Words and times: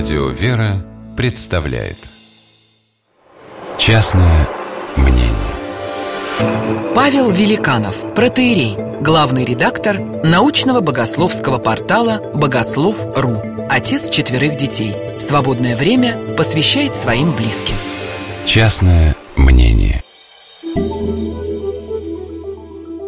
Радио 0.00 0.28
«Вера» 0.30 0.82
представляет 1.14 1.98
Частное 3.76 4.48
мнение 4.96 5.34
Павел 6.94 7.30
Великанов, 7.30 8.14
протеерей, 8.14 8.78
главный 9.02 9.44
редактор 9.44 10.00
научного 10.00 10.80
богословского 10.80 11.58
портала 11.58 12.32
«Богослов.ру», 12.34 13.42
отец 13.68 14.08
четверых 14.08 14.56
детей. 14.56 14.96
Свободное 15.20 15.76
время 15.76 16.34
посвящает 16.34 16.96
своим 16.96 17.36
близким. 17.36 17.74
Частное 18.46 19.16
мнение 19.36 20.02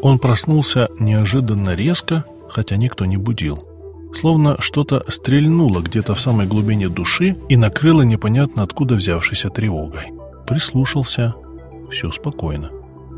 Он 0.03 0.19
проснулся 0.19 0.91
неожиданно 0.99 1.71
резко, 1.71 2.27
хотя 2.51 2.77
никто 2.77 3.07
не 3.07 3.17
будил. 3.17 3.72
Словно 4.15 4.57
что-то 4.61 5.05
стрельнуло 5.09 5.81
где-то 5.81 6.15
в 6.15 6.21
самой 6.21 6.47
глубине 6.47 6.89
души 6.89 7.37
и 7.49 7.57
накрыло 7.57 8.03
непонятно 8.03 8.63
откуда 8.63 8.95
взявшейся 8.95 9.49
тревогой. 9.49 10.13
Прислушался. 10.47 11.35
Все 11.91 12.11
спокойно. 12.11 12.71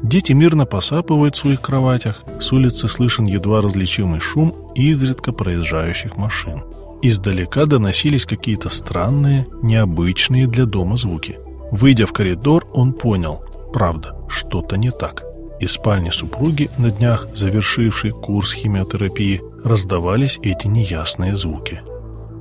Дети 0.02 0.32
мирно 0.32 0.66
посапывают 0.66 1.34
в 1.34 1.38
своих 1.38 1.60
кроватях. 1.60 2.24
С 2.40 2.52
улицы 2.52 2.88
слышен 2.88 3.24
едва 3.24 3.62
различимый 3.62 4.20
шум 4.20 4.72
изредка 4.74 5.32
проезжающих 5.32 6.16
машин. 6.16 6.62
Издалека 7.02 7.66
доносились 7.66 8.24
какие-то 8.24 8.68
странные, 8.68 9.46
необычные 9.62 10.46
для 10.46 10.66
дома 10.66 10.96
звуки. 10.96 11.38
Выйдя 11.70 12.06
в 12.06 12.12
коридор, 12.12 12.66
он 12.72 12.92
понял, 12.92 13.42
правда, 13.72 14.16
что-то 14.28 14.76
не 14.76 14.90
так. 14.90 15.22
Из 15.60 15.72
спальни 15.72 16.10
супруги, 16.10 16.70
на 16.78 16.90
днях 16.90 17.28
завершившей 17.34 18.10
курс 18.10 18.52
химиотерапии, 18.52 19.42
раздавались 19.64 20.38
эти 20.42 20.66
неясные 20.66 21.36
звуки. 21.36 21.82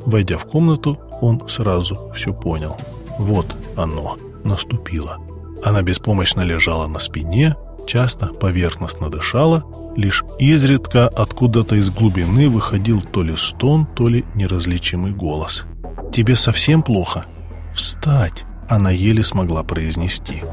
Войдя 0.06 0.38
в 0.38 0.46
комнату, 0.46 1.00
он 1.22 1.48
сразу 1.48 2.12
все 2.14 2.34
понял. 2.34 2.78
Вот 3.18 3.56
оно, 3.76 4.18
наступило. 4.44 5.18
Она 5.64 5.82
беспомощно 5.82 6.42
лежала 6.42 6.88
на 6.88 7.00
спине, 7.00 7.56
часто 7.88 8.28
поверхностно 8.28 9.10
дышала, 9.10 9.64
лишь 9.96 10.24
изредка 10.40 11.08
откуда-то 11.08 11.76
из 11.76 11.90
глубины 11.90 12.50
выходил 12.50 13.02
то 13.02 13.24
ли 13.24 13.36
стон, 13.38 13.86
то 13.86 14.08
ли 14.08 14.26
неразличимый 14.36 15.14
голос. 15.14 15.66
«Тебе 16.12 16.36
совсем 16.36 16.84
плохо?» 16.84 17.26
«Встать!» 17.74 18.46
она 18.70 18.92
еле 18.92 19.24
смогла 19.24 19.64
произнести. 19.64 20.44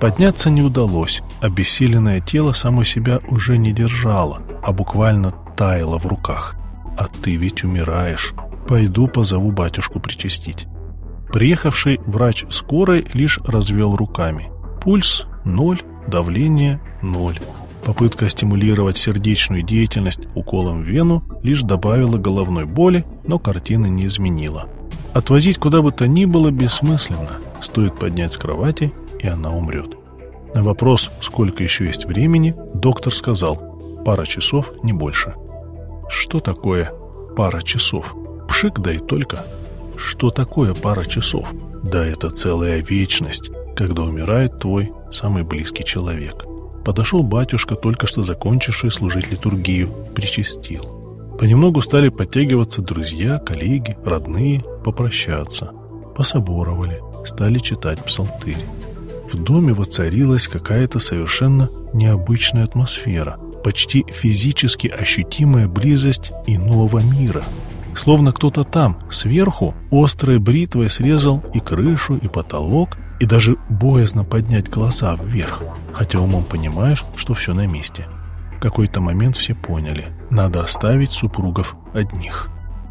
Подняться 0.00 0.50
не 0.50 0.62
удалось, 0.62 1.22
обессиленное 1.40 2.20
тело 2.20 2.52
само 2.52 2.84
себя 2.84 3.20
уже 3.28 3.58
не 3.58 3.72
держало, 3.72 4.42
а 4.62 4.72
буквально 4.72 5.32
таяло 5.60 5.98
в 5.98 6.06
руках. 6.06 6.56
«А 6.96 7.06
ты 7.06 7.36
ведь 7.36 7.64
умираешь. 7.64 8.32
Пойду 8.66 9.08
позову 9.08 9.52
батюшку 9.52 10.00
причастить». 10.00 10.66
Приехавший 11.30 12.00
врач 12.06 12.46
скорой 12.48 13.06
лишь 13.12 13.38
развел 13.44 13.94
руками. 13.94 14.50
Пульс– 14.80 15.26
ноль, 15.44 15.82
давление– 16.08 16.80
ноль. 17.02 17.38
Попытка 17.84 18.30
стимулировать 18.30 18.96
сердечную 18.96 19.62
деятельность 19.62 20.28
уколом 20.34 20.82
в 20.82 20.86
вену 20.86 21.22
лишь 21.42 21.60
добавила 21.60 22.16
головной 22.16 22.64
боли, 22.64 23.04
но 23.26 23.38
картины 23.38 23.90
не 23.90 24.06
изменила. 24.06 24.66
Отвозить 25.12 25.58
куда 25.58 25.82
бы 25.82 25.92
то 25.92 26.08
ни 26.08 26.24
было 26.24 26.50
бессмысленно. 26.50 27.38
Стоит 27.60 27.98
поднять 27.98 28.32
с 28.32 28.38
кровати, 28.38 28.94
и 29.18 29.28
она 29.28 29.50
умрет. 29.50 29.94
На 30.54 30.62
вопрос, 30.62 31.10
сколько 31.20 31.62
еще 31.62 31.84
есть 31.84 32.06
времени, 32.06 32.54
доктор 32.72 33.14
сказал, 33.14 34.02
пара 34.06 34.24
часов, 34.24 34.72
не 34.82 34.94
больше. 34.94 35.34
Что 36.10 36.40
такое 36.40 36.92
пара 37.36 37.62
часов? 37.62 38.14
Пшик, 38.48 38.80
да 38.80 38.92
и 38.92 38.98
только. 38.98 39.38
Что 39.96 40.30
такое 40.30 40.74
пара 40.74 41.04
часов? 41.04 41.48
Да 41.84 42.04
это 42.04 42.30
целая 42.30 42.82
вечность, 42.82 43.50
когда 43.76 44.02
умирает 44.02 44.58
твой 44.58 44.92
самый 45.12 45.44
близкий 45.44 45.84
человек. 45.84 46.44
Подошел 46.84 47.22
батюшка, 47.22 47.76
только 47.76 48.06
что 48.06 48.22
закончивший 48.22 48.90
служить 48.90 49.30
литургию, 49.30 49.88
причастил. 50.14 51.36
Понемногу 51.38 51.80
стали 51.80 52.08
подтягиваться 52.08 52.82
друзья, 52.82 53.38
коллеги, 53.38 53.96
родные, 54.04 54.64
попрощаться. 54.84 55.70
Пособоровали, 56.16 57.00
стали 57.24 57.58
читать 57.58 58.04
псалтырь 58.04 58.58
в 59.32 59.42
доме 59.42 59.72
воцарилась 59.72 60.48
какая-то 60.48 60.98
совершенно 60.98 61.70
необычная 61.92 62.64
атмосфера, 62.64 63.38
почти 63.62 64.04
физически 64.08 64.88
ощутимая 64.88 65.68
близость 65.68 66.32
иного 66.46 67.00
мира. 67.00 67.42
Словно 67.94 68.32
кто-то 68.32 68.64
там, 68.64 68.98
сверху, 69.10 69.74
острой 69.90 70.38
бритвой 70.38 70.90
срезал 70.90 71.42
и 71.52 71.60
крышу, 71.60 72.16
и 72.16 72.28
потолок, 72.28 72.96
и 73.18 73.26
даже 73.26 73.56
боязно 73.68 74.24
поднять 74.24 74.70
глаза 74.70 75.16
вверх, 75.16 75.62
хотя 75.92 76.20
умом 76.20 76.44
понимаешь, 76.44 77.04
что 77.16 77.34
все 77.34 77.52
на 77.52 77.66
месте. 77.66 78.06
В 78.56 78.60
какой-то 78.60 79.00
момент 79.00 79.36
все 79.36 79.54
поняли, 79.54 80.08
надо 80.30 80.62
оставить 80.62 81.10
супругов 81.10 81.76
одних. 81.94 82.48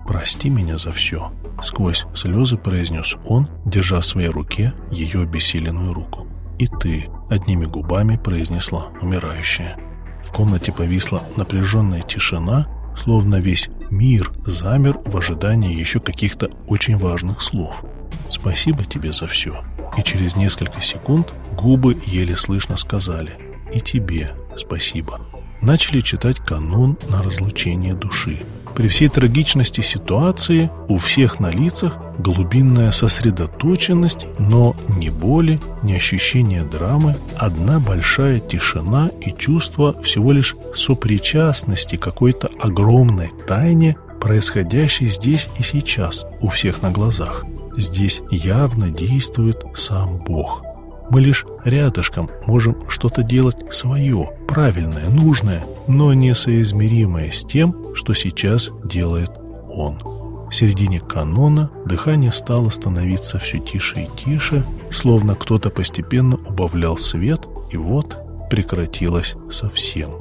«Прости 0.08 0.50
меня 0.50 0.78
за 0.78 0.92
все»,— 0.92 1.32
сквозь 1.64 2.06
слезы 2.16 2.58
произнес 2.58 3.16
он, 3.26 3.48
держа 3.66 4.02
в 4.02 4.06
своей 4.06 4.30
руке 4.30 4.74
ее 4.92 5.22
обессиленную 5.22 5.94
руку 5.94 6.28
и 6.60 6.68
ты»,— 6.68 7.10
одними 7.30 7.66
губами 7.66 8.18
произнесла 8.18 8.90
умирающая. 9.02 9.78
В 10.24 10.32
комнате 10.32 10.72
повисла 10.72 11.24
напряженная 11.36 12.02
тишина, 12.02 12.68
словно 12.98 13.38
весь 13.38 13.70
мир 13.90 14.32
замер 14.46 15.00
в 15.06 15.16
ожидании 15.18 15.80
еще 15.80 16.00
каких-то 16.00 16.50
очень 16.68 16.98
важных 16.98 17.42
слов. 17.42 17.84
«Спасибо 18.30 18.86
тебе 18.86 19.12
за 19.12 19.28
все». 19.28 19.64
И 19.98 20.04
через 20.04 20.36
несколько 20.36 20.82
секунд 20.82 21.34
губы 21.58 22.00
еле 22.06 22.36
слышно 22.36 22.78
сказали 22.78 23.32
«И 23.74 23.80
тебе 23.80 24.36
спасибо». 24.58 25.22
Начали 25.62 26.00
читать 26.00 26.38
канон 26.40 26.98
на 27.10 27.22
разлучение 27.22 27.94
души. 27.94 28.40
При 28.76 28.88
всей 28.88 29.10
трагичности 29.10 29.82
ситуации 29.82 30.70
у 30.88 30.98
всех 30.98 31.40
на 31.40 31.50
лицах 31.50 31.98
глубинная 32.18 32.92
сосредоточенность, 32.92 34.26
но 34.38 34.76
ни 34.88 35.10
боли, 35.10 35.60
ни 35.84 35.94
ощущения 35.94 36.64
драмы, 36.64 37.16
одна 37.38 37.80
большая 37.80 38.40
тишина 38.40 39.10
и 39.22 39.32
чувство 39.32 40.02
всего 40.02 40.32
лишь 40.32 40.56
сопричастности 40.74 41.96
какой-то 41.96 42.50
огромной 42.60 43.32
тайне, 43.48 43.98
происходящей 44.22 45.08
здесь 45.08 45.50
и 45.58 45.64
сейчас 45.64 46.26
у 46.42 46.50
всех 46.50 46.82
на 46.82 46.92
глазах. 46.92 47.46
Здесь 47.76 48.22
явно 48.32 48.90
действует 48.90 49.64
сам 49.76 50.18
Бог– 50.18 50.64
мы 51.10 51.22
лишь 51.22 51.46
рядышком 51.64 52.30
можем 52.46 52.90
что-то 52.90 53.24
делать 53.24 53.74
свое, 53.74 54.30
правильное, 54.48 55.10
нужное, 55.10 55.64
но 55.88 56.14
несоизмеримое 56.14 57.32
с 57.32 57.44
тем, 57.44 57.96
что 57.96 58.14
сейчас 58.14 58.70
делает 58.84 59.32
Он. 59.70 60.00
В 60.50 60.56
середине 60.56 61.00
канона 61.00 61.70
дыхание 61.86 62.32
стало 62.32 62.70
становиться 62.70 63.38
все 63.38 63.60
тише 63.60 64.02
и 64.02 64.10
тише, 64.18 64.64
словно 64.92 65.36
кто-то 65.36 65.70
постепенно 65.70 66.38
убавлял 66.38 66.98
свет, 66.98 67.42
и 67.72 67.78
вот 67.78 68.18
прекратилось 68.50 69.36
совсем. 69.52 70.12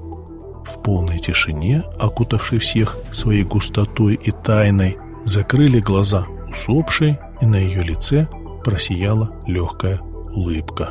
В 0.67 0.83
полной 0.83 1.19
тишине, 1.19 1.83
окутавшей 1.99 2.59
всех 2.59 2.99
своей 3.11 3.43
густотой 3.43 4.15
и 4.23 4.31
тайной, 4.31 4.99
закрыли 5.25 5.81
глаза 5.81 6.27
усопшей, 6.51 7.19
и 7.41 7.47
на 7.47 7.57
ее 7.57 7.83
лице 7.83 8.29
просияла 8.65 9.31
легкая 9.47 10.01
улыбка. 10.33 10.91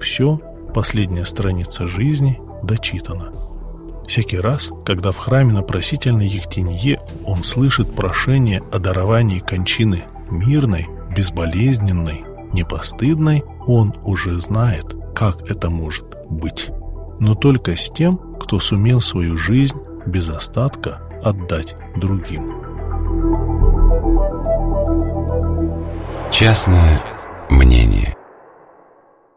Все, 0.00 0.40
последняя 0.74 1.24
страница 1.24 1.86
жизни, 1.86 2.40
дочитана. 2.62 3.32
Всякий 4.06 4.38
раз, 4.38 4.70
когда 4.86 5.12
в 5.12 5.18
храме 5.18 5.52
на 5.52 5.62
просительной 5.62 6.28
Ехтинье 6.28 7.00
он 7.24 7.44
слышит 7.44 7.94
прошение 7.94 8.62
о 8.72 8.78
даровании 8.78 9.40
кончины 9.40 10.04
мирной, 10.30 10.88
безболезненной, 11.14 12.24
непостыдной, 12.52 13.44
он 13.66 13.94
уже 14.04 14.38
знает, 14.38 14.96
как 15.14 15.50
это 15.50 15.68
может 15.68 16.06
быть. 16.30 16.70
Но 17.20 17.34
только 17.34 17.76
с 17.76 17.90
тем, 17.90 18.16
кто 18.40 18.60
сумел 18.60 19.00
свою 19.00 19.36
жизнь 19.36 19.76
без 20.06 20.30
остатка 20.30 21.02
отдать 21.22 21.76
другим. 21.96 22.50
Частное 26.30 27.00
мнение 27.50 28.17